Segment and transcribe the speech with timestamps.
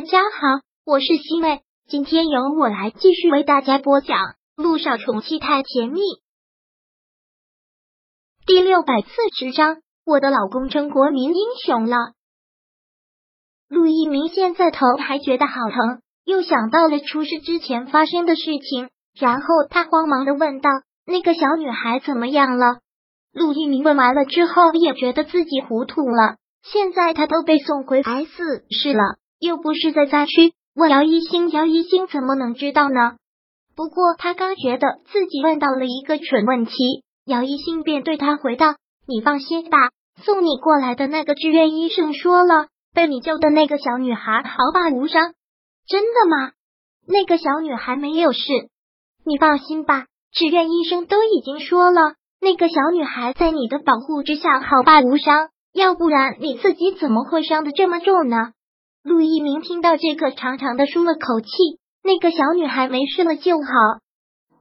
[0.00, 4.16] 大家好，我是西妹，今天由我来继续为大家播讲
[4.56, 6.00] 《路上宠妻太甜蜜》
[8.46, 9.82] 第六百四十章。
[10.06, 11.96] 我的老公成国民英雄了。
[13.68, 20.70] 陆一鸣现在头还觉得好疼，又想到了出事之前发生的事情，然后他慌忙的问道
[21.04, 22.78] ：“那个小女孩怎么样了？”
[23.34, 26.38] 陆一鸣问完了之后，也觉得自己糊涂了。
[26.62, 29.19] 现在他都被送回 S 市了。
[29.40, 33.16] 又不是在灾区，问姚一星，姚一星怎么能知道呢？
[33.74, 38.74] 不过他刚觉得自己问到了一个蠢问题，姚一星便对他回道
[39.08, 39.78] ：“你放心吧，
[40.22, 45.32] 送你过来的那个志愿医生说了，被你救的那个小女孩毫发无伤。
[45.88, 46.52] 真的吗？
[47.08, 48.40] 那个小女孩没有事，
[49.24, 58.52] 你放心吧，志愿医生都已经说了，那个小女孩在你的保护之下毫发无伤，要不然你自己怎么会伤的这么重呢？”
[59.02, 61.48] 陆一鸣听到这个，长长的舒了口气。
[62.02, 63.64] 那个小女孩没事了就好。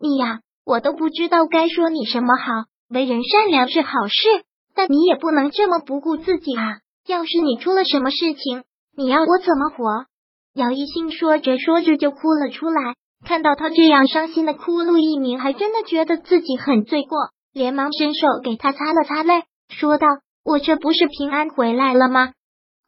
[0.00, 2.44] 你呀，我都不知道该说你什么好。
[2.88, 6.78] 为人善良是好事，但你也不能这么不顾自己啊！
[7.06, 8.62] 要是你出了什么事情，
[8.96, 10.06] 你要我怎么活？
[10.54, 12.94] 姚一兴说着说着就哭了出来。
[13.24, 17.18] 看到他这样伤心的哭，陆一鸣还真的觉得自己很罪过，
[17.52, 20.06] 连忙伸手给他擦了擦泪，说道
[20.44, 22.32] ：“我这不是平安回来了吗？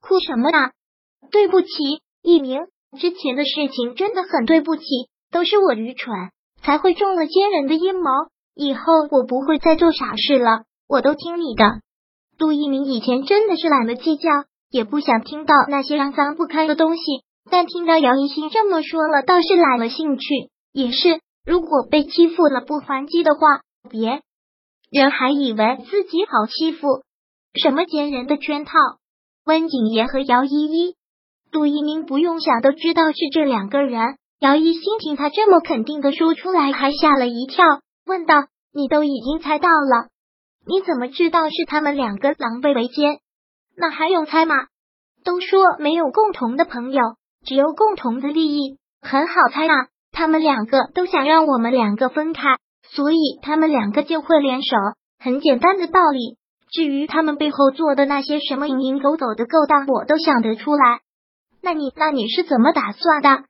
[0.01, 0.71] 哭什么呢？”
[1.31, 1.69] 对不起，
[2.23, 2.61] 一鸣，
[2.99, 4.85] 之前的事情真的很对不起，
[5.31, 6.15] 都是我愚蠢，
[6.63, 8.11] 才会中了奸人的阴谋。
[8.55, 11.65] 以后我不会再做傻事了，我都听你的。
[12.39, 14.29] 杜一鸣以前真的是懒得计较，
[14.71, 17.03] 也不想听到那些肮脏不堪的东西，
[17.51, 20.27] 但听到姚一新这么说了，倒是来了兴趣。
[20.73, 24.21] 也是，如果被欺负了不还击的话，别
[24.91, 27.03] 人还以为自己好欺负。
[27.55, 28.73] 什么奸人的圈套？
[29.45, 30.97] 温景言和姚依依。
[31.53, 34.17] 杜一鸣不用想都知道是这两个人。
[34.41, 37.63] 姚一新听他这么肯定的说出来，还吓了一跳，
[38.07, 40.09] 问道：“你都已经猜到了？
[40.67, 43.19] 你怎么知道是他们两个狼狈为奸？
[43.77, 44.55] 那还用猜吗？
[45.25, 47.03] 都说没有共同的朋友，
[47.45, 49.89] 只有共同的利益，很好猜啊。
[50.11, 52.57] 他们两个都想让我们两个分开，
[52.91, 54.75] 所以他们两个就会联手。
[55.21, 56.39] 很简单的道理。
[56.73, 61.01] 至于他们背后做的那些什么蝇营狗苟的勾当，我都想得出来。”
[61.63, 63.45] 那你那你是怎么打算的？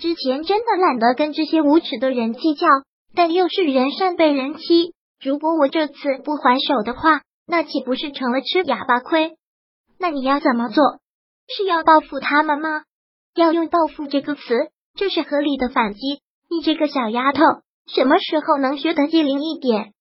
[0.00, 2.66] 之前真的懒得跟这些无耻的人计较，
[3.14, 4.94] 但又是人善被人欺。
[5.20, 5.94] 如果我这次
[6.24, 9.36] 不还手的话，那岂不是成了吃哑巴亏？
[9.98, 10.82] 那你要怎么做？
[11.48, 12.84] 是要报复他们吗？
[13.34, 14.40] 要用报复这个词，
[14.96, 16.00] 这是合理的反击。
[16.48, 17.42] 你这个小丫头，
[17.92, 19.92] 什么时候能学得机灵一点？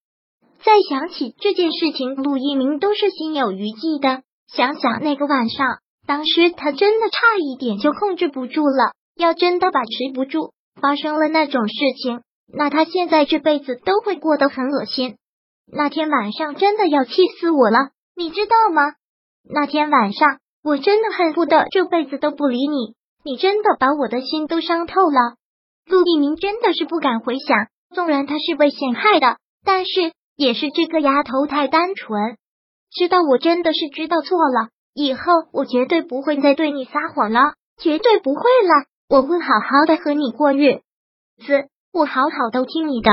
[0.64, 4.22] 再想起这件事情，陆一鸣都是心有余悸的。
[4.48, 5.80] 想想那个晚上。
[6.10, 15.18] 当时他真的差一点就控制不住了，要真的把持不住，发生了那种事情，那他现在这辈子都会过得很恶心。
[15.72, 18.82] 那天晚上真的要气死我了，你知道吗？
[19.54, 25.36] 那天晚上我真的恨不得这辈子都不理你，你真的把我的心都伤透了。
[25.86, 32.36] 陆一鸣真的是不敢回想，纵然他是被陷害的，但是也是这个丫头太单纯，
[32.90, 34.70] 知道我真的是知道错了。
[35.02, 35.22] 以后
[35.54, 38.86] 我绝对不会再对你撒谎了，绝对不会了。
[39.08, 40.82] 我会好好的和你过日
[41.38, 43.10] 子，我好好都听你的。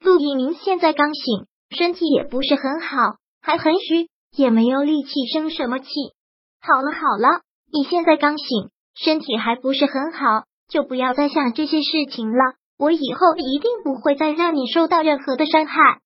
[0.00, 2.96] 陆一鸣现在刚醒，身体也不是很好，
[3.40, 5.86] 还很虚，也没有力气生什么气。
[6.60, 12.54] 好了好了，你现在刚醒，身体还不是很好，就不要再想这些事情了。
[12.80, 16.00] 我以后一定不会再让你受到任何的伤害。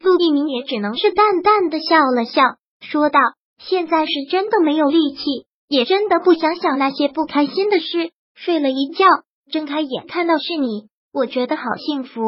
[0.00, 3.20] 陆一鸣也只能是淡淡的笑了笑，说道。
[3.64, 8.10] 现在是真的没有力气，也真的不想想那些不开心的事。
[8.34, 9.06] 睡了一觉，
[9.50, 12.20] 睁开眼看到是你，我觉得好幸福。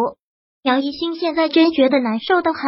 [0.62, 2.60] 姚一星现在真觉得难受的很，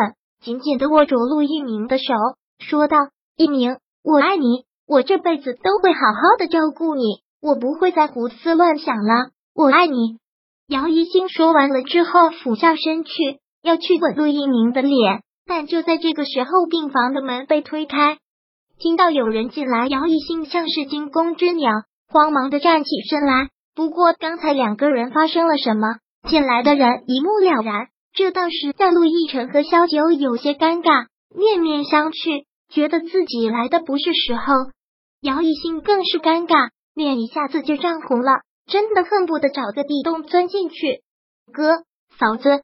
[0.42, 2.14] 紧紧的握住陆一鸣的手，
[2.58, 2.96] 说道
[3.36, 10.18] ：“一鸣，我爱你，我这辈子都会好好的照顾你，我不会再胡思乱想了，我爱你。”
[10.68, 13.12] 姚一星说完了之后，俯下身去
[13.62, 18.18] 要去吻陆一鸣的脸，但就在这个时候，病房的门被推开。
[18.78, 21.70] 听到有人进来，姚一兴像是惊弓之鸟，
[22.08, 23.48] 慌忙的站起身来。
[23.74, 25.96] 不过刚才两个人发生了什么，
[26.28, 34.52] 进来的人一目了然，这倒是让陆亦辰和萧九有些尴尬，面面相觑，觉得自己来的不是时候。
[35.22, 41.00] 姚一兴更是尴尬，脸一下子就涨红了，真的恨不得找个地洞钻进去。
[41.50, 41.78] 哥，
[42.18, 42.60] 嫂子，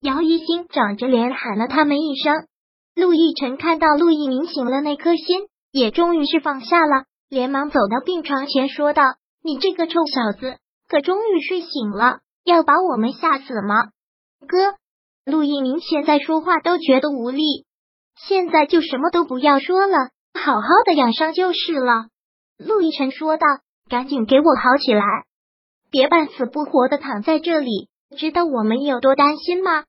[0.00, 2.46] 姚一兴长着脸喊了他们一声。
[2.94, 5.48] 陆亦辰看到陆一鸣醒了那颗心。
[5.76, 9.02] 也终于是放下了，连忙走到病床前，说道
[9.44, 10.56] ：“你这个臭小子，
[10.88, 13.74] 可终于睡醒了，要把我们吓死吗？
[14.48, 14.76] 哥，
[15.26, 17.66] 陆一鸣现在说话都觉得无力，
[18.26, 19.98] 现在就什么都不要说了，
[20.32, 22.06] 好好的养伤就是了。
[22.56, 23.46] 陆亦辰说道
[23.90, 25.02] ：“赶紧给我好起来，
[25.90, 29.84] 别半死不活的躺在这里，知道我们有多担心吗？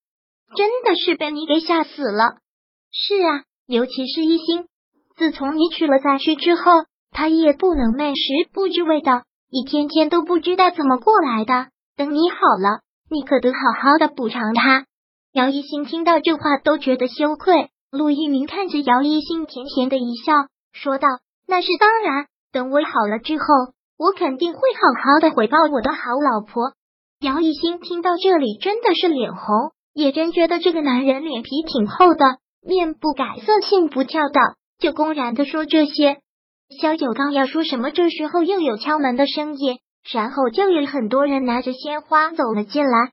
[0.53, 2.39] 真的是被你给吓死了。
[2.91, 4.67] 是啊，尤其是一心，
[5.17, 11.67] 自从你娶了载婿之后，他也不能寐食不知味的。”一天天都不知道怎么过来的。
[11.95, 14.85] 等你好了，你可得好好的补偿他。
[15.33, 17.69] 姚一新听到这话都觉得羞愧。
[17.89, 20.33] 陆一鸣看着姚一新，甜甜的一笑，
[20.73, 21.07] 说道
[21.47, 23.45] ：“那是当然，等我好了之后，
[23.97, 26.73] 我肯定会好好的回报我的好老婆。”
[27.23, 32.25] 姚一新听到这里，真的是脸红，也真觉得这个男人脸皮挺厚的，
[32.61, 34.39] 面不改色心不跳的，
[34.79, 36.18] 就公然的说这些。
[36.81, 39.79] 萧九刚要说什么，这时候又有敲门的声音，
[40.12, 43.12] 然后就有很多人拿着鲜花走了进来。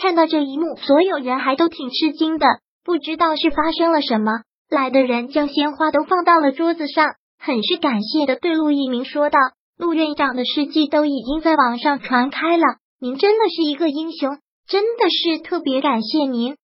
[0.00, 2.46] 看到这一幕，所有人还都挺吃惊的，
[2.84, 4.42] 不知道是发生了什么。
[4.70, 7.06] 来的人将鲜花都放到了桌子上，
[7.38, 9.38] 很是感谢的对陆一鸣说道
[9.78, 12.64] ：“陆院长的事迹都已经在网上传开了，
[13.00, 16.56] 您真的是一个英雄，真的是特别感谢您。”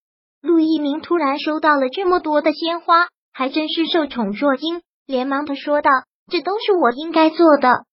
[0.42, 5.90] 陆一鸣突然收到了这么多的鲜花，还真是受宠若惊，连忙的说道。
[6.30, 7.84] 这都是我应该做的，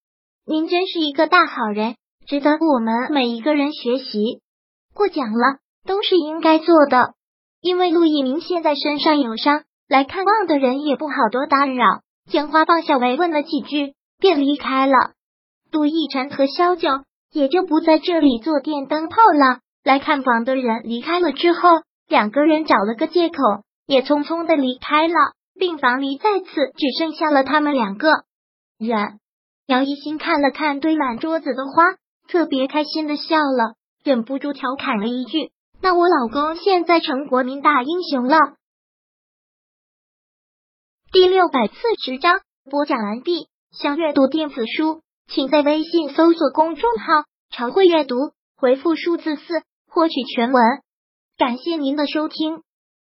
[0.46, 1.96] 您真是一个大好人，
[2.26, 4.40] 值得我们每一个人学习。
[4.94, 7.16] 过奖了，都是应该做的。
[7.60, 12.02] 因为陆一鸣现在身上有伤，来看望的人也不好多打扰，
[12.32, 14.94] 将花放下，慰问了几句，便离开了。
[15.70, 16.88] 陆逸晨和萧九
[17.34, 19.60] 也就不在这里做电灯泡了。
[19.84, 21.70] 来看房的人离开了之后，
[22.08, 23.36] 两个人找了个借口，
[23.92, 25.14] 也匆匆的离开了。
[25.60, 28.24] 病房里再次只剩下了他们两个
[28.78, 29.20] 人。
[29.68, 31.98] 姚一新看了看堆满桌子的花，
[32.30, 35.52] 特别开心的笑了，忍不住调侃了一句
[35.84, 38.38] ：“那我老公现在成国民大英雄了。”
[41.12, 42.40] 第六百四十章
[42.70, 43.50] 播讲完毕。
[43.72, 48.16] 想阅读电子书，请在微信搜索公众号“常会阅读”，
[48.56, 49.44] 回复数字四
[49.90, 50.64] 获取全文。
[51.38, 52.64] 感谢您的收听。